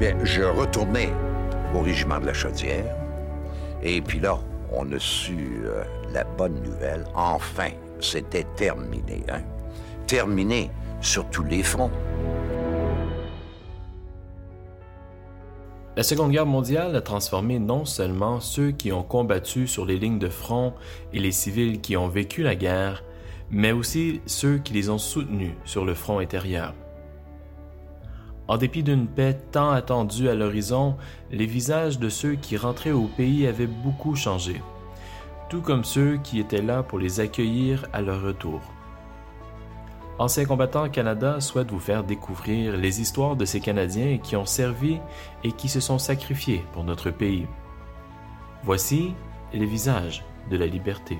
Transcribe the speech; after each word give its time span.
Je 0.00 0.42
retournais 0.42 1.12
au 1.74 1.80
régiment 1.80 2.20
de 2.20 2.26
la 2.26 2.32
Chaudière. 2.32 2.94
Et 3.82 4.00
puis 4.00 4.20
là, 4.20 4.38
on 4.72 4.90
a 4.92 4.98
su 4.98 5.62
euh, 5.64 5.82
la 6.12 6.22
bonne 6.22 6.62
nouvelle. 6.62 7.04
Enfin, 7.16 7.70
c'était 7.98 8.46
terminé. 8.56 9.24
Hein? 9.28 9.40
Terminé 10.06 10.70
sur 11.00 11.28
tous 11.30 11.42
les 11.42 11.64
fronts. 11.64 11.90
La 15.96 16.04
Seconde 16.04 16.30
Guerre 16.30 16.46
mondiale 16.46 16.94
a 16.94 17.00
transformé 17.00 17.58
non 17.58 17.84
seulement 17.84 18.38
ceux 18.38 18.70
qui 18.70 18.92
ont 18.92 19.02
combattu 19.02 19.66
sur 19.66 19.84
les 19.84 19.98
lignes 19.98 20.20
de 20.20 20.28
front 20.28 20.74
et 21.12 21.18
les 21.18 21.32
civils 21.32 21.80
qui 21.80 21.96
ont 21.96 22.06
vécu 22.06 22.44
la 22.44 22.54
guerre, 22.54 23.02
mais 23.50 23.72
aussi 23.72 24.20
ceux 24.26 24.58
qui 24.58 24.74
les 24.74 24.90
ont 24.90 24.98
soutenus 24.98 25.54
sur 25.64 25.84
le 25.84 25.94
front 25.94 26.20
intérieur. 26.20 26.72
En 28.48 28.56
dépit 28.56 28.82
d'une 28.82 29.06
paix 29.06 29.38
tant 29.52 29.70
attendue 29.70 30.30
à 30.30 30.34
l'horizon, 30.34 30.96
les 31.30 31.44
visages 31.44 31.98
de 31.98 32.08
ceux 32.08 32.34
qui 32.34 32.56
rentraient 32.56 32.92
au 32.92 33.06
pays 33.06 33.46
avaient 33.46 33.66
beaucoup 33.66 34.16
changé, 34.16 34.62
tout 35.50 35.60
comme 35.60 35.84
ceux 35.84 36.16
qui 36.16 36.40
étaient 36.40 36.62
là 36.62 36.82
pour 36.82 36.98
les 36.98 37.20
accueillir 37.20 37.86
à 37.92 38.00
leur 38.00 38.22
retour. 38.22 38.62
Anciens 40.18 40.46
combattants 40.46 40.88
Canada 40.88 41.40
souhaite 41.40 41.70
vous 41.70 41.78
faire 41.78 42.02
découvrir 42.02 42.76
les 42.76 43.00
histoires 43.02 43.36
de 43.36 43.44
ces 43.44 43.60
Canadiens 43.60 44.18
qui 44.18 44.34
ont 44.34 44.46
servi 44.46 44.98
et 45.44 45.52
qui 45.52 45.68
se 45.68 45.78
sont 45.78 45.98
sacrifiés 45.98 46.64
pour 46.72 46.84
notre 46.84 47.10
pays. 47.10 47.46
Voici 48.64 49.12
les 49.52 49.66
visages 49.66 50.24
de 50.50 50.56
la 50.56 50.66
liberté. 50.66 51.18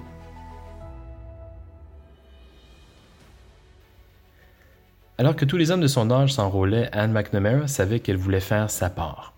Alors 5.20 5.34
que 5.34 5.44
tous 5.44 5.56
les 5.56 5.72
hommes 5.72 5.80
de 5.80 5.88
son 5.88 6.12
âge 6.12 6.34
s'enrôlaient, 6.34 6.88
Anne 6.92 7.10
McNamara 7.10 7.66
savait 7.66 7.98
qu'elle 7.98 8.16
voulait 8.16 8.38
faire 8.38 8.70
sa 8.70 8.88
part. 8.88 9.34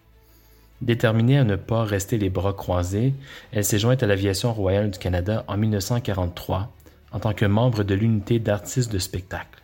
Déterminée 0.83 1.39
à 1.39 1.45
ne 1.45 1.57
pas 1.57 1.85
rester 1.85 2.19
les 2.19 2.29
bras 2.29 2.53
croisés, 2.53 3.15
elle 3.51 3.65
s'est 3.65 3.79
jointe 3.79 4.03
à 4.03 4.07
l'Aviation 4.07 4.53
royale 4.53 4.91
du 4.91 4.99
Canada 4.99 5.43
en 5.49 5.57
1943 5.57 6.71
en 7.13 7.19
tant 7.19 7.33
que 7.33 7.47
membre 7.47 7.83
de 7.83 7.95
l'unité 7.95 8.39
d'artistes 8.39 8.93
de 8.93 8.99
spectacle. 8.99 9.63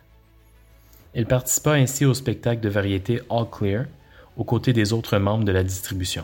Elle 1.13 1.27
participa 1.27 1.73
ainsi 1.73 2.03
au 2.03 2.15
spectacle 2.15 2.61
de 2.61 2.69
variété 2.69 3.21
All 3.29 3.49
Clear, 3.51 3.85
aux 4.37 4.43
côtés 4.43 4.73
des 4.73 4.93
autres 4.93 5.19
membres 5.19 5.45
de 5.45 5.51
la 5.51 5.63
distribution. 5.63 6.23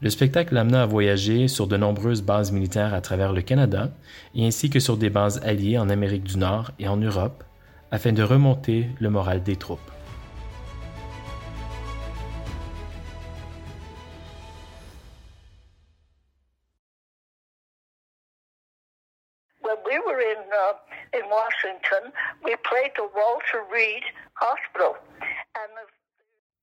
Le 0.00 0.10
spectacle 0.10 0.54
l'amena 0.54 0.82
à 0.82 0.86
voyager 0.86 1.48
sur 1.48 1.66
de 1.66 1.78
nombreuses 1.78 2.22
bases 2.22 2.52
militaires 2.52 2.92
à 2.92 3.00
travers 3.00 3.32
le 3.32 3.40
Canada, 3.40 3.90
et 4.34 4.46
ainsi 4.46 4.68
que 4.68 4.80
sur 4.80 4.98
des 4.98 5.10
bases 5.10 5.40
alliées 5.44 5.78
en 5.78 5.88
Amérique 5.88 6.24
du 6.24 6.36
Nord 6.36 6.72
et 6.78 6.88
en 6.88 6.98
Europe, 6.98 7.42
afin 7.94 8.12
de 8.12 8.24
remonter 8.24 8.88
le 8.98 9.08
moral 9.08 9.44
des 9.44 9.54
troupes. 9.54 9.78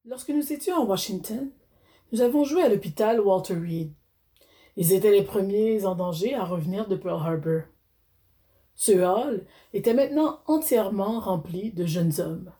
Lorsque 0.03 0.29
nous 0.29 0.51
étions 0.51 0.75
à 0.75 0.83
Washington, 0.83 1.49
nous 2.11 2.19
avons 2.19 2.43
joué 2.43 2.61
à 2.63 2.67
l'hôpital 2.67 3.21
Walter 3.21 3.53
Reed. 3.53 3.93
Ils 4.75 4.91
étaient 4.91 5.11
les 5.11 5.23
premiers 5.23 5.85
en 5.85 5.95
danger 5.95 6.35
à 6.35 6.43
revenir 6.43 6.89
de 6.89 6.97
Pearl 6.97 7.25
Harbor. 7.25 7.61
Ce 8.75 8.91
hall 8.91 9.45
était 9.73 9.93
maintenant 9.93 10.39
entièrement 10.47 11.19
rempli 11.19 11.71
de 11.71 11.85
jeunes 11.85 12.19
hommes. 12.19 12.51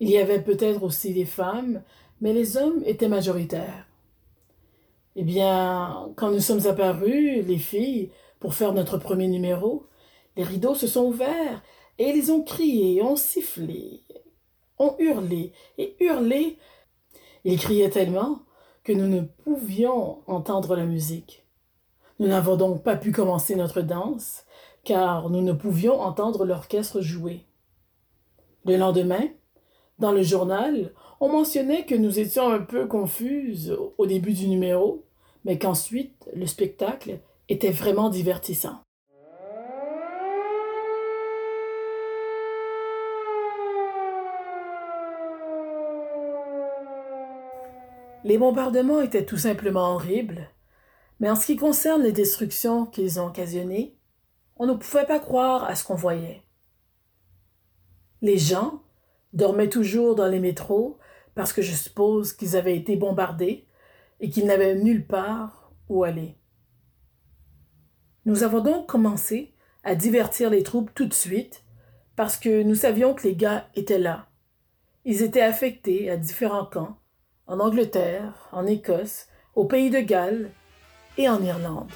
Il 0.00 0.10
y 0.10 0.18
avait 0.18 0.42
peut-être 0.42 0.82
aussi 0.82 1.14
des 1.14 1.24
femmes, 1.24 1.82
mais 2.20 2.32
les 2.32 2.56
hommes 2.56 2.82
étaient 2.84 3.08
majoritaires. 3.08 3.86
Eh 5.16 5.22
bien, 5.22 6.10
quand 6.16 6.30
nous 6.30 6.40
sommes 6.40 6.66
apparus, 6.66 7.44
les 7.46 7.58
filles, 7.58 8.10
pour 8.38 8.54
faire 8.54 8.74
notre 8.74 8.98
premier 8.98 9.28
numéro, 9.28 9.86
les 10.36 10.44
rideaux 10.44 10.74
se 10.74 10.86
sont 10.86 11.04
ouverts 11.04 11.62
et 11.98 12.10
ils 12.10 12.30
ont 12.30 12.42
crié, 12.42 13.02
ont 13.02 13.16
sifflé, 13.16 14.02
ont 14.78 14.94
hurlé 14.98 15.52
et 15.78 15.96
hurlé. 16.00 16.58
Ils 17.44 17.58
criaient 17.58 17.90
tellement 17.90 18.40
que 18.84 18.92
nous 18.92 19.08
ne 19.08 19.22
pouvions 19.22 20.18
entendre 20.26 20.76
la 20.76 20.84
musique. 20.84 21.46
Nous 22.18 22.28
n'avons 22.28 22.56
donc 22.56 22.82
pas 22.82 22.96
pu 22.96 23.12
commencer 23.12 23.56
notre 23.56 23.80
danse, 23.80 24.44
car 24.86 25.28
nous 25.30 25.42
ne 25.42 25.52
pouvions 25.52 26.00
entendre 26.00 26.46
l'orchestre 26.46 27.00
jouer. 27.00 27.44
Le 28.64 28.76
lendemain, 28.76 29.28
dans 29.98 30.12
le 30.12 30.22
journal, 30.22 30.92
on 31.20 31.28
mentionnait 31.28 31.84
que 31.84 31.96
nous 31.96 32.20
étions 32.20 32.48
un 32.48 32.60
peu 32.60 32.86
confuses 32.86 33.76
au 33.98 34.06
début 34.06 34.32
du 34.32 34.46
numéro, 34.46 35.04
mais 35.44 35.58
qu'ensuite 35.58 36.30
le 36.34 36.46
spectacle 36.46 37.18
était 37.48 37.72
vraiment 37.72 38.10
divertissant. 38.10 38.80
Les 48.22 48.38
bombardements 48.38 49.00
étaient 49.00 49.24
tout 49.24 49.36
simplement 49.36 49.94
horribles, 49.94 50.48
mais 51.18 51.30
en 51.30 51.34
ce 51.34 51.46
qui 51.46 51.56
concerne 51.56 52.02
les 52.02 52.12
destructions 52.12 52.86
qu'ils 52.86 53.18
ont 53.18 53.26
occasionnées, 53.26 53.95
on 54.56 54.66
ne 54.66 54.74
pouvait 54.74 55.06
pas 55.06 55.18
croire 55.18 55.64
à 55.64 55.74
ce 55.74 55.84
qu'on 55.84 55.94
voyait. 55.94 56.42
Les 58.22 58.38
gens 58.38 58.82
dormaient 59.32 59.68
toujours 59.68 60.14
dans 60.14 60.26
les 60.26 60.40
métros 60.40 60.98
parce 61.34 61.52
que 61.52 61.62
je 61.62 61.74
suppose 61.74 62.32
qu'ils 62.32 62.56
avaient 62.56 62.76
été 62.76 62.96
bombardés 62.96 63.66
et 64.20 64.30
qu'ils 64.30 64.46
n'avaient 64.46 64.74
nulle 64.74 65.06
part 65.06 65.70
où 65.88 66.04
aller. 66.04 66.36
Nous 68.24 68.42
avons 68.42 68.60
donc 68.60 68.86
commencé 68.86 69.54
à 69.84 69.94
divertir 69.94 70.50
les 70.50 70.62
troupes 70.62 70.92
tout 70.94 71.06
de 71.06 71.14
suite 71.14 71.62
parce 72.16 72.36
que 72.38 72.62
nous 72.62 72.74
savions 72.74 73.14
que 73.14 73.24
les 73.24 73.36
gars 73.36 73.68
étaient 73.76 73.98
là. 73.98 74.26
Ils 75.04 75.22
étaient 75.22 75.42
affectés 75.42 76.10
à 76.10 76.16
différents 76.16 76.66
camps 76.66 76.98
en 77.46 77.60
Angleterre, 77.60 78.48
en 78.50 78.66
Écosse, 78.66 79.28
au 79.54 79.66
pays 79.66 79.90
de 79.90 80.00
Galles 80.00 80.50
et 81.18 81.28
en 81.28 81.42
Irlande. 81.42 81.90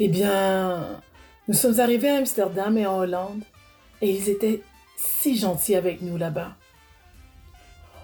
Eh 0.00 0.06
bien, 0.06 1.00
nous 1.48 1.54
sommes 1.54 1.80
arrivés 1.80 2.10
à 2.10 2.18
Amsterdam 2.18 2.78
et 2.78 2.86
en 2.86 2.98
Hollande, 2.98 3.42
et 4.00 4.08
ils 4.08 4.28
étaient 4.28 4.62
si 4.96 5.36
gentils 5.36 5.74
avec 5.74 6.02
nous 6.02 6.16
là-bas. 6.16 6.54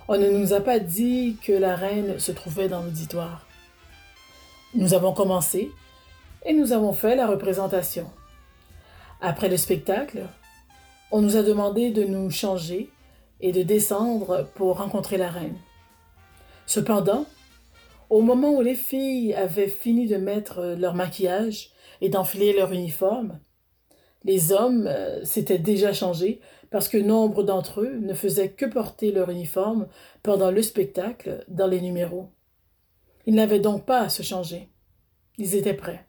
On 0.08 0.18
ne 0.18 0.28
nous 0.28 0.54
a 0.54 0.60
pas 0.60 0.80
dit 0.80 1.36
que 1.40 1.52
la 1.52 1.76
reine 1.76 2.18
se 2.18 2.32
trouvait 2.32 2.66
dans 2.66 2.82
l'auditoire. 2.82 3.46
Nous 4.74 4.92
avons 4.92 5.12
commencé 5.12 5.70
et 6.44 6.52
nous 6.52 6.72
avons 6.72 6.92
fait 6.92 7.14
la 7.14 7.28
représentation. 7.28 8.10
Après 9.20 9.48
le 9.48 9.56
spectacle, 9.56 10.26
on 11.12 11.22
nous 11.22 11.36
a 11.36 11.44
demandé 11.44 11.92
de 11.92 12.02
nous 12.02 12.28
changer 12.28 12.90
et 13.40 13.52
de 13.52 13.62
descendre 13.62 14.48
pour 14.56 14.78
rencontrer 14.78 15.16
la 15.16 15.30
reine. 15.30 15.56
Cependant, 16.66 17.24
au 18.10 18.20
moment 18.20 18.50
où 18.50 18.62
les 18.62 18.74
filles 18.74 19.32
avaient 19.34 19.68
fini 19.68 20.08
de 20.08 20.16
mettre 20.16 20.74
leur 20.76 20.94
maquillage 20.94 21.70
et 22.04 22.10
d'enfiler 22.10 22.52
leur 22.52 22.70
uniforme, 22.70 23.40
les 24.24 24.52
hommes 24.52 24.86
euh, 24.86 25.24
s'étaient 25.24 25.58
déjà 25.58 25.94
changés 25.94 26.38
parce 26.70 26.86
que 26.86 26.98
nombre 26.98 27.42
d'entre 27.42 27.80
eux 27.80 27.96
ne 27.96 28.12
faisaient 28.12 28.50
que 28.50 28.66
porter 28.66 29.10
leur 29.10 29.30
uniforme 29.30 29.88
pendant 30.22 30.50
le 30.50 30.60
spectacle 30.60 31.46
dans 31.48 31.66
les 31.66 31.80
numéros. 31.80 32.28
Ils 33.24 33.34
n'avaient 33.34 33.58
donc 33.58 33.86
pas 33.86 34.00
à 34.00 34.10
se 34.10 34.22
changer. 34.22 34.68
Ils 35.38 35.54
étaient 35.54 35.72
prêts. 35.72 36.06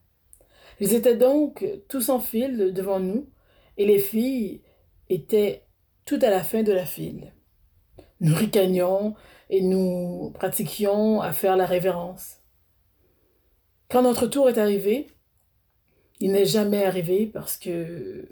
Ils 0.81 0.93
étaient 0.93 1.15
donc 1.15 1.65
tous 1.87 2.09
en 2.09 2.19
file 2.19 2.73
devant 2.73 2.99
nous, 2.99 3.29
et 3.77 3.85
les 3.85 3.99
filles 3.99 4.63
étaient 5.07 5.63
tout 6.03 6.19
à 6.21 6.29
la 6.29 6.43
fin 6.43 6.61
de 6.61 6.73
la 6.73 6.85
file. 6.85 7.31
Nous 8.19 8.35
ricanions 8.35 9.15
et 9.49 9.61
nous 9.61 10.33
pratiquions 10.33 11.21
à 11.21 11.31
faire 11.31 11.55
la 11.55 11.65
révérence. 11.65 12.41
Quand 13.89 14.01
notre 14.01 14.27
tour 14.27 14.49
est 14.49 14.57
arrivé, 14.57 15.07
il 16.19 16.31
n'est 16.31 16.45
jamais 16.45 16.85
arrivé 16.85 17.25
parce 17.25 17.57
que 17.57 18.27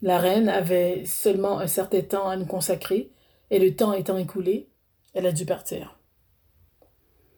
la 0.00 0.18
reine 0.18 0.48
avait 0.48 1.04
seulement 1.04 1.58
un 1.58 1.66
certain 1.66 2.00
temps 2.00 2.28
à 2.28 2.36
nous 2.36 2.46
consacrer, 2.46 3.10
et 3.50 3.58
le 3.58 3.74
temps 3.74 3.92
étant 3.92 4.16
écoulé, 4.16 4.68
elle 5.14 5.26
a 5.26 5.32
dû 5.32 5.44
partir. 5.44 5.98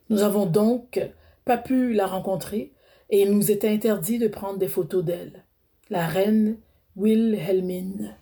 Nous 0.09 0.23
avons 0.23 0.47
donc 0.47 1.01
pas 1.45 1.59
pu 1.59 1.93
la 1.93 2.07
rencontrer 2.07 2.73
et 3.11 3.23
il 3.23 3.33
nous 3.33 3.51
était 3.51 3.69
interdit 3.69 4.19
de 4.19 4.29
prendre 4.29 4.59
des 4.59 4.69
photos 4.69 5.05
d'elle. 5.05 5.45
La 5.91 6.07
reine 6.07 6.57
Wilhelmine. 6.97 8.17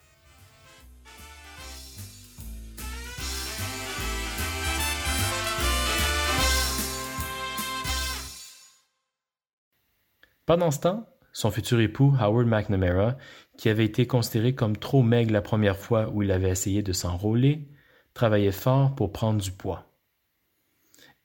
Pendant 10.45 10.73
ce 10.73 10.81
temps, 10.81 11.09
son 11.33 11.53
futur 11.53 11.81
époux 11.81 12.17
Howard 12.19 12.49
McNamara, 12.49 13.17
qui 13.57 13.69
avait 13.69 13.85
été 13.85 14.09
considéré 14.09 14.57
comme 14.57 14.77
trop 14.77 15.03
maigre 15.03 15.33
la 15.33 15.41
première 15.41 15.79
fois 15.79 16.11
où 16.11 16.25
il 16.25 16.33
avait 16.33 16.51
essayé 16.51 16.83
de 16.83 16.93
s'enrôler, 16.93 17.69
travaillait 18.13 18.51
fort 18.51 18.97
pour 18.97 19.13
prendre 19.13 19.41
du 19.41 19.53
poids. 19.53 19.87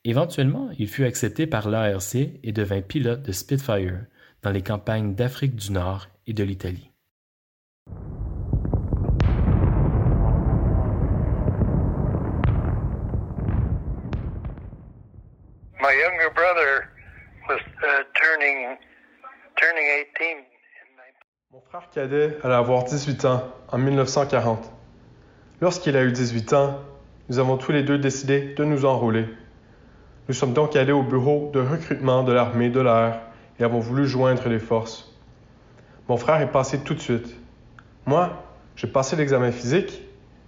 Éventuellement, 0.03 0.69
il 0.77 0.87
fut 0.87 1.03
accepté 1.03 1.47
par 1.47 1.67
l'ARC 1.67 2.15
et 2.15 2.51
devint 2.51 2.81
pilote 2.81 3.23
de 3.23 3.31
Spitfire 3.31 4.05
dans 4.43 4.51
les 4.51 4.61
campagnes 4.61 5.15
d'Afrique 5.15 5.55
du 5.55 5.71
Nord 5.71 6.07
et 6.27 6.33
de 6.33 6.43
l'Italie. 6.43 6.91
My 15.79 15.93
younger 15.93 16.29
brother 16.35 16.89
was 17.49 17.61
turning 18.13 18.13
turning 18.13 18.77
18 18.77 18.86
Mon 21.51 21.61
frère 21.61 21.89
cadet 21.89 22.37
allait 22.43 22.53
avoir 22.53 22.83
18 22.83 23.25
ans 23.25 23.43
en 23.71 23.77
1940. 23.79 24.71
Lorsqu'il 25.61 25.97
a 25.97 26.03
eu 26.03 26.11
18 26.11 26.53
ans, 26.53 26.79
nous 27.29 27.39
avons 27.39 27.57
tous 27.57 27.71
les 27.71 27.81
deux 27.81 27.97
décidé 27.97 28.53
de 28.53 28.63
nous 28.63 28.85
enrôler. 28.85 29.25
Nous 30.27 30.35
sommes 30.35 30.53
donc 30.53 30.75
allés 30.75 30.91
au 30.91 31.01
bureau 31.01 31.49
de 31.53 31.59
recrutement 31.59 32.23
de 32.23 32.33
l'armée 32.33 32.69
de 32.69 32.81
l'air 32.81 33.21
et 33.59 33.63
avons 33.63 33.79
voulu 33.79 34.05
joindre 34.05 34.47
les 34.47 34.59
forces. 34.59 35.11
Mon 36.07 36.17
frère 36.17 36.39
est 36.41 36.51
passé 36.51 36.83
tout 36.83 36.93
de 36.93 37.01
suite. 37.01 37.35
Moi, 38.05 38.31
j'ai 38.75 38.87
passé 38.87 39.15
l'examen 39.15 39.51
physique, 39.51 40.03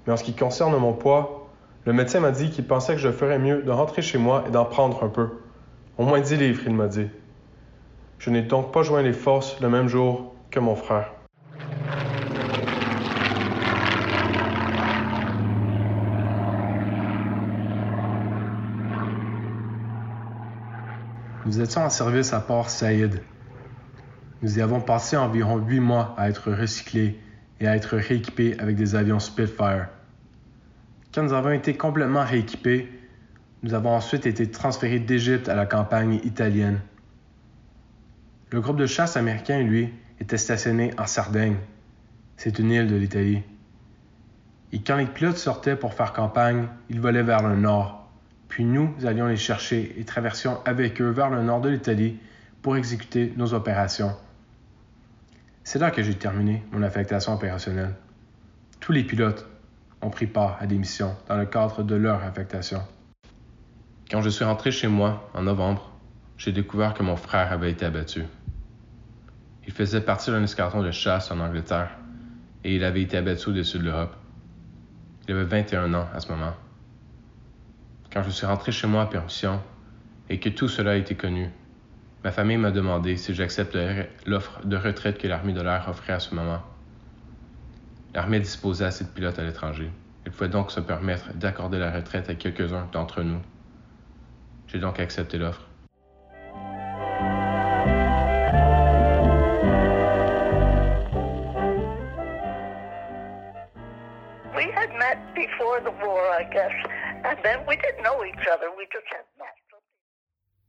mais 0.06 0.14
en 0.14 0.18
ce 0.18 0.24
qui 0.24 0.36
concerne 0.36 0.78
mon 0.78 0.94
poids, 0.94 1.50
le 1.86 1.94
médecin 1.94 2.20
m'a 2.20 2.32
dit 2.32 2.52
qu'il 2.52 2.68
pensait 2.68 2.94
que 2.94 3.02
je 3.02 3.12
ferais 3.12 3.40
mieux 3.40 3.64
de 3.64 3.72
rentrer 3.72 4.04
chez 4.04 4.20
moi 4.20 4.44
et 4.48 4.52
d'en 4.52 4.66
prendre 4.66 5.04
un 5.04 5.10
peu. 5.10 5.30
Au 5.98 6.04
moins 6.04 6.20
10 6.20 6.38
livres, 6.38 6.62
il 6.68 6.76
m'a 6.76 6.88
dit. 6.88 7.08
Je 8.20 8.30
n'ai 8.30 8.42
donc 8.42 8.74
pas 8.74 8.84
joint 8.84 9.02
les 9.02 9.14
forces 9.14 9.60
le 9.62 9.70
même 9.70 9.88
jour 9.88 10.36
que 10.52 10.60
mon 10.60 10.76
frère. 10.76 11.14
Nous 21.46 21.62
étions 21.62 21.82
en 21.82 21.90
service 21.90 22.34
à 22.34 22.42
Port 22.42 22.70
Saïd. 22.70 23.22
Nous 24.42 24.60
y 24.60 24.62
avons 24.62 24.82
passé 24.82 25.16
environ 25.16 25.58
huit 25.58 25.80
mois 25.80 26.14
à 26.18 26.30
être 26.30 26.52
recyclés 26.52 27.18
et 27.62 27.68
à 27.68 27.76
être 27.78 27.96
rééquipés 27.96 28.60
avec 28.60 28.76
des 28.76 28.96
avions 28.96 29.20
Spitfire. 29.20 29.88
Quand 31.14 31.24
nous 31.24 31.34
avons 31.34 31.52
été 31.52 31.76
complètement 31.76 32.26
rééquipés, 32.26 32.92
nous 33.64 33.74
avons 33.74 33.92
ensuite 33.92 34.26
été 34.26 34.52
transférés 34.52 35.00
d'Égypte 35.00 35.48
à 35.48 35.56
la 35.56 35.66
campagne 35.66 36.20
italienne. 36.26 36.82
Le 38.52 38.62
groupe 38.62 38.78
de 38.78 38.88
chasse 38.88 39.16
américain, 39.16 39.62
lui, 39.62 39.94
était 40.20 40.38
stationné 40.38 40.92
en 40.98 41.06
Sardaigne. 41.06 41.58
C'est 42.36 42.58
une 42.58 42.72
île 42.72 42.88
de 42.88 42.96
l'Italie. 42.96 43.44
Et 44.72 44.80
quand 44.80 44.98
les 44.98 45.06
pilotes 45.06 45.38
sortaient 45.38 45.76
pour 45.76 45.94
faire 45.94 46.14
campagne, 46.14 46.68
ils 46.90 47.00
volaient 47.00 47.22
vers 47.22 47.48
le 47.48 47.56
nord. 47.56 48.10
Puis 48.48 48.66
nous 48.66 48.92
allions 49.06 49.28
les 49.28 49.38
chercher 49.38 49.94
et 49.98 50.04
traversions 50.04 50.60
avec 50.66 51.00
eux 51.00 51.10
vers 51.10 51.30
le 51.30 51.44
nord 51.44 51.62
de 51.62 51.70
l'Italie 51.70 52.18
pour 52.64 52.76
exécuter 52.76 53.34
nos 53.38 53.54
opérations. 53.54 54.16
C'est 55.64 55.78
là 55.78 55.92
que 55.92 56.02
j'ai 56.02 56.16
terminé 56.16 56.64
mon 56.72 56.82
affectation 56.82 57.34
opérationnelle. 57.34 57.94
Tous 58.80 58.92
les 58.92 59.04
pilotes 59.04 59.48
ont 60.02 60.10
pris 60.10 60.26
part 60.26 60.58
à 60.60 60.66
des 60.66 60.78
missions 60.78 61.16
dans 61.28 61.38
le 61.38 61.46
cadre 61.46 61.84
de 61.84 61.96
leur 61.96 62.24
affectation. 62.24 62.82
Quand 64.10 64.24
je 64.24 64.30
suis 64.30 64.46
rentré 64.46 64.72
chez 64.72 64.88
moi 64.88 65.30
en 65.36 65.44
novembre, 65.44 65.92
j'ai 66.38 66.52
découvert 66.52 66.96
que 66.96 67.04
mon 67.04 67.16
frère 67.16 67.52
avait 67.52 67.70
été 67.70 67.86
abattu. 67.86 68.24
Il 69.68 69.74
faisait 69.74 70.02
partie 70.02 70.32
d'un 70.32 70.44
escadron 70.44 70.82
de 70.82 70.92
chasse 70.92 71.32
en 71.32 71.40
Angleterre 71.40 71.92
et 72.64 72.76
il 72.76 72.84
avait 72.84 73.02
été 73.02 73.18
abattu 73.18 73.50
au-dessus 73.50 73.80
de 73.80 73.84
l'Europe. 73.84 74.16
Il 75.28 75.36
avait 75.36 75.44
21 75.44 75.94
ans 75.94 76.08
à 76.14 76.20
ce 76.20 76.32
moment. 76.32 76.54
Quand 78.12 78.24
je 78.24 78.30
suis 78.32 78.46
rentré 78.46 78.72
chez 78.72 78.88
moi 78.88 79.04
à 79.04 79.06
permission 79.06 79.62
et 80.30 80.40
que 80.40 80.50
tout 80.50 80.68
cela 80.68 80.92
a 80.92 80.96
été 80.96 81.16
connu, 81.16 81.50
ma 82.24 82.32
famille 82.32 82.58
m'a 82.58 82.72
demandé 82.72 83.16
si 83.16 83.34
j'accepterais 83.34 84.12
l'offre 84.26 84.66
de 84.66 84.76
retraite 84.76 85.20
que 85.20 85.28
l'armée 85.28 85.54
de 85.54 85.62
l'air 85.62 85.86
offrait 85.88 86.14
à 86.14 86.20
ce 86.20 86.34
moment. 86.34 86.64
L'armée 88.16 88.40
disposait 88.40 88.86
assez 88.86 89.04
de 89.04 89.10
pilotes 89.10 89.38
à 89.38 89.44
l'étranger. 89.44 89.92
Il 90.26 90.32
pouvait 90.32 90.50
donc 90.50 90.72
se 90.72 90.80
permettre 90.80 91.34
d'accorder 91.36 91.78
la 91.78 91.92
retraite 91.92 92.30
à 92.30 92.36
quelques-uns 92.36 92.88
d'entre 92.92 93.22
nous. 93.22 93.40
J'ai 94.68 94.80
donc 94.80 95.00
accepté 95.00 95.38
l'offre. 95.38 95.69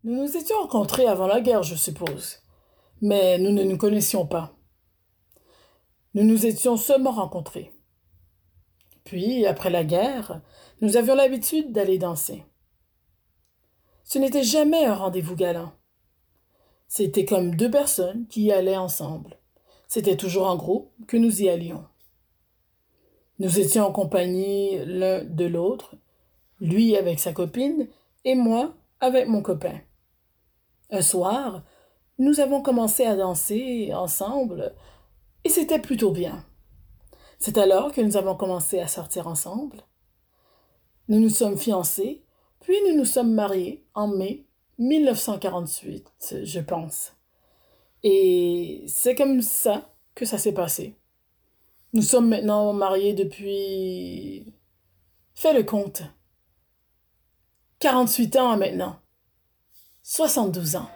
Nous 0.05 0.15
nous 0.15 0.37
étions 0.37 0.57
rencontrés 0.59 1.07
avant 1.07 1.27
la 1.27 1.41
guerre, 1.41 1.63
je 1.63 1.75
suppose, 1.75 2.43
mais 3.03 3.39
nous 3.39 3.51
ne 3.51 3.65
nous 3.65 3.77
connaissions 3.77 4.27
pas. 4.27 4.55
Nous 6.15 6.25
nous 6.25 6.47
étions 6.47 6.77
seulement 6.77 7.11
rencontrés. 7.11 7.73
Puis, 9.05 9.45
après 9.47 9.71
la 9.71 9.83
guerre, 9.83 10.41
nous 10.81 10.97
avions 10.97 11.17
l'habitude 11.17 11.73
d'aller 11.73 11.99
danser. 11.99 12.45
Ce 14.05 14.19
n'était 14.19 14.45
jamais 14.45 14.85
un 14.85 14.95
rendez-vous 14.95 15.37
galant. 15.37 15.73
C'était 16.87 17.25
comme 17.25 17.57
deux 17.57 17.71
personnes 17.71 18.27
qui 18.29 18.43
y 18.43 18.53
allaient 18.53 18.77
ensemble. 18.77 19.39
C'était 19.89 20.17
toujours 20.17 20.47
en 20.47 20.57
groupe 20.57 20.93
que 21.07 21.17
nous 21.17 21.43
y 21.43 21.49
allions. 21.49 21.90
Nous 23.41 23.59
étions 23.59 23.87
en 23.87 23.93
compagnie 23.93 24.85
l'un 24.85 25.25
de 25.25 25.47
l'autre, 25.47 25.97
lui 26.61 26.95
avec 26.95 27.19
sa 27.19 27.33
copine 27.33 27.89
et 28.27 28.35
moi 28.35 28.75
avec 29.01 29.29
mon 29.29 29.41
copain. 29.41 29.81
Un 30.91 31.01
soir, 31.01 31.65
nous 32.19 32.41
avons 32.41 32.61
commencé 32.61 33.07
à 33.07 33.17
danser 33.17 33.93
ensemble 33.95 34.75
et 35.43 35.49
c'était 35.49 35.79
plutôt 35.79 36.11
bien. 36.11 36.45
C'est 37.39 37.57
alors 37.57 37.93
que 37.93 38.03
nous 38.03 38.19
avons 38.19 38.37
commencé 38.37 38.79
à 38.79 38.89
sortir 38.89 39.27
ensemble. 39.27 39.79
Nous 41.09 41.19
nous 41.19 41.31
sommes 41.31 41.57
fiancés, 41.57 42.23
puis 42.61 42.77
nous 42.87 42.95
nous 42.99 43.07
sommes 43.07 43.33
mariés 43.33 43.87
en 43.95 44.09
mai 44.09 44.45
1948, 44.77 46.43
je 46.43 46.61
pense. 46.61 47.15
Et 48.03 48.85
c'est 48.87 49.15
comme 49.15 49.41
ça 49.41 49.95
que 50.15 50.27
ça 50.27 50.37
s'est 50.37 50.53
passé. 50.53 51.00
Nous 51.93 52.03
sommes 52.03 52.29
maintenant 52.29 52.73
mariés 52.73 53.15
depuis... 53.15 54.53
Fais 55.35 55.53
le 55.53 55.65
compte. 55.65 56.03
48 57.81 58.37
ans 58.37 58.57
maintenant. 58.57 59.01
72 60.03 60.77
ans. 60.77 60.91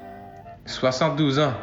72 0.66 1.38
ans. 1.40 1.54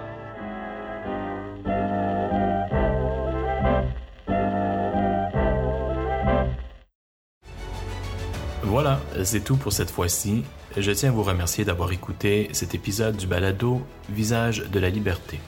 Voilà, 8.64 9.00
c'est 9.24 9.44
tout 9.44 9.58
pour 9.58 9.72
cette 9.72 9.92
fois-ci. 9.92 10.44
Je 10.76 10.92
tiens 10.92 11.10
à 11.10 11.12
vous 11.12 11.24
remercier 11.24 11.64
d'avoir 11.66 11.92
écouté 11.92 12.50
cet 12.52 12.74
épisode 12.74 13.16
du 13.16 13.28
balado 13.28 13.82
Visage 14.10 14.70
de 14.70 14.80
la 14.80 14.90
liberté. 14.90 15.40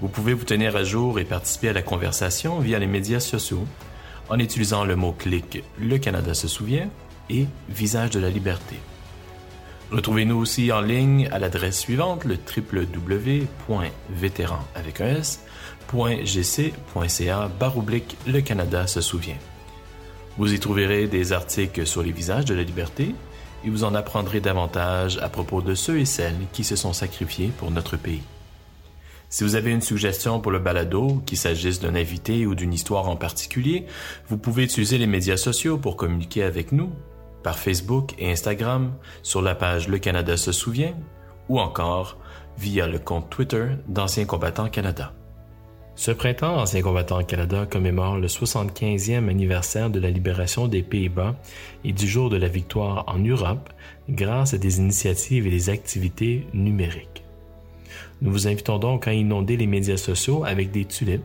Vous 0.00 0.08
pouvez 0.08 0.32
vous 0.32 0.44
tenir 0.44 0.76
à 0.76 0.84
jour 0.84 1.18
et 1.18 1.24
participer 1.24 1.70
à 1.70 1.72
la 1.72 1.82
conversation 1.82 2.60
via 2.60 2.78
les 2.78 2.86
médias 2.86 3.18
sociaux 3.18 3.66
en 4.28 4.38
utilisant 4.38 4.84
le 4.84 4.94
mot-clic 4.94 5.64
Le 5.80 5.98
Canada 5.98 6.34
se 6.34 6.46
souvient 6.46 6.88
et 7.30 7.46
Visage 7.68 8.10
de 8.10 8.20
la 8.20 8.30
liberté. 8.30 8.76
Retrouvez-nous 9.90 10.36
aussi 10.36 10.70
en 10.70 10.82
ligne 10.82 11.28
à 11.32 11.38
l'adresse 11.38 11.80
suivante 11.80 12.24
le 12.24 12.36
www.vétéran 12.36 13.38
avec 14.74 15.02
Le 18.26 18.40
Canada 18.40 18.86
se 18.86 19.00
souvient. 19.00 19.38
Vous 20.36 20.52
y 20.52 20.60
trouverez 20.60 21.08
des 21.08 21.32
articles 21.32 21.86
sur 21.86 22.02
les 22.02 22.12
visages 22.12 22.44
de 22.44 22.54
la 22.54 22.62
liberté 22.62 23.14
et 23.64 23.70
vous 23.70 23.82
en 23.82 23.94
apprendrez 23.96 24.40
davantage 24.40 25.18
à 25.18 25.28
propos 25.28 25.60
de 25.62 25.74
ceux 25.74 25.98
et 25.98 26.04
celles 26.04 26.46
qui 26.52 26.62
se 26.62 26.76
sont 26.76 26.92
sacrifiés 26.92 27.50
pour 27.58 27.72
notre 27.72 27.96
pays. 27.96 28.22
Si 29.30 29.44
vous 29.44 29.56
avez 29.56 29.72
une 29.72 29.82
suggestion 29.82 30.40
pour 30.40 30.52
le 30.52 30.58
balado, 30.58 31.22
qu'il 31.26 31.36
s'agisse 31.36 31.80
d'un 31.80 31.94
invité 31.94 32.46
ou 32.46 32.54
d'une 32.54 32.72
histoire 32.72 33.08
en 33.08 33.16
particulier, 33.16 33.84
vous 34.28 34.38
pouvez 34.38 34.64
utiliser 34.64 34.96
les 34.96 35.06
médias 35.06 35.36
sociaux 35.36 35.76
pour 35.76 35.96
communiquer 35.96 36.42
avec 36.42 36.72
nous, 36.72 36.90
par 37.42 37.58
Facebook 37.58 38.14
et 38.18 38.30
Instagram, 38.30 38.94
sur 39.22 39.42
la 39.42 39.54
page 39.54 39.88
Le 39.88 39.98
Canada 39.98 40.38
se 40.38 40.50
souvient, 40.50 40.94
ou 41.50 41.60
encore 41.60 42.16
via 42.56 42.86
le 42.86 42.98
compte 42.98 43.28
Twitter 43.28 43.66
d'Anciens 43.86 44.24
combattants 44.24 44.70
Canada. 44.70 45.12
Ce 45.94 46.10
printemps, 46.10 46.56
Anciens 46.56 46.80
combattants 46.80 47.22
Canada 47.22 47.66
commémore 47.66 48.18
le 48.18 48.28
75e 48.28 49.28
anniversaire 49.28 49.90
de 49.90 50.00
la 50.00 50.10
libération 50.10 50.68
des 50.68 50.82
Pays-Bas 50.82 51.36
et 51.84 51.92
du 51.92 52.06
jour 52.06 52.30
de 52.30 52.36
la 52.36 52.48
victoire 52.48 53.04
en 53.08 53.18
Europe 53.18 53.68
grâce 54.08 54.54
à 54.54 54.58
des 54.58 54.78
initiatives 54.78 55.46
et 55.46 55.50
des 55.50 55.70
activités 55.70 56.46
numériques. 56.54 57.27
Nous 58.20 58.32
vous 58.32 58.48
invitons 58.48 58.78
donc 58.78 59.06
à 59.06 59.12
inonder 59.12 59.56
les 59.56 59.68
médias 59.68 59.96
sociaux 59.96 60.44
avec 60.44 60.72
des 60.72 60.84
tulipes, 60.84 61.22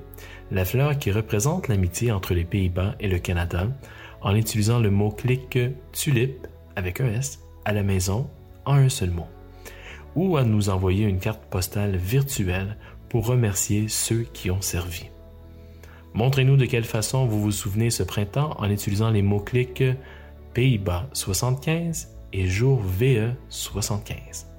la 0.52 0.64
fleur 0.64 0.98
qui 1.00 1.12
représente 1.12 1.68
l'amitié 1.68 2.12
entre 2.12 2.34
les 2.36 2.44
Pays-Bas 2.44 2.96
et 3.00 3.08
le 3.08 3.18
Canada, 3.18 3.68
en 4.22 4.36
utilisant 4.36 4.80
le 4.80 4.92
mot-clic 4.92 5.58
tulipe 5.92 6.48
avec 6.76 7.02
un 7.02 7.08
S 7.08 7.40
à 7.66 7.74
la 7.74 7.84
maison 7.84 8.30
en 8.66 8.76
un 8.76 8.90
seul 8.90 9.10
mot, 9.10 9.28
ou 10.16 10.38
à 10.38 10.44
nous 10.44 10.70
envoyer 10.70 11.06
une 11.06 11.20
carte 11.20 11.44
postale 11.50 11.96
virtuelle 11.96 12.78
pour 13.10 13.26
remercier 13.26 13.88
ceux 13.88 14.26
qui 14.34 14.52
ont 14.52 14.62
servi. 14.62 15.10
Montrez-nous 16.14 16.58
de 16.58 16.66
quelle 16.66 16.84
façon 16.84 17.26
vous 17.26 17.42
vous 17.42 17.52
souvenez 17.52 17.90
ce 17.90 18.04
printemps 18.04 18.56
en 18.60 18.70
utilisant 18.70 19.10
les 19.10 19.24
mots-clics 19.24 19.84
Pays-Bas 20.54 21.10
75 21.14 22.10
et 22.34 22.48
jour 22.48 22.80
VE 22.80 23.32
75. 23.50 24.53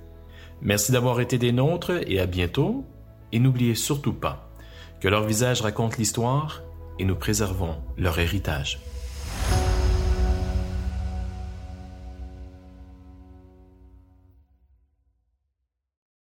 Merci 0.65 0.93
d'avoir 0.93 1.21
été 1.21 1.37
des 1.37 1.53
nôtres 1.53 1.93
et 2.07 2.19
à 2.19 2.27
bientôt. 2.27 2.87
Et 3.33 3.39
n'oubliez 3.39 3.75
surtout 3.75 4.15
pas 4.15 4.51
que 5.01 5.09
leur 5.09 5.25
visage 5.25 5.61
raconte 5.61 5.99
l'histoire 5.99 6.63
et 6.99 7.05
nous 7.05 7.17
préservons 7.17 7.77
leur 7.99 8.19
héritage. 8.19 8.81